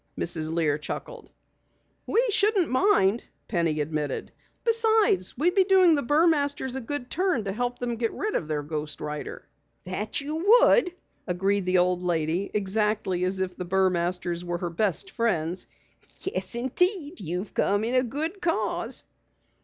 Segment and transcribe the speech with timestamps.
[0.17, 0.51] Mrs.
[0.51, 1.29] Lear chuckled.
[2.07, 4.31] "We shouldn't mind," Penny admitted.
[4.63, 8.47] "Besides, we'd be doing the Burmasters a good turn to help them get rid of
[8.47, 9.47] their ghost rider."
[9.85, 10.91] "That you would,"
[11.27, 15.67] agreed the old lady exactly as if the Burmasters were her best friends.
[16.21, 19.03] "Yes, indeed, you've come in a good cause."